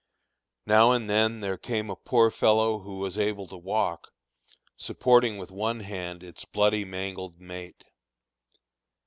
[0.65, 4.07] Now and then there came a poor fellow who was able to walk,
[4.75, 7.83] supporting with one hand its bloody, mangled mate.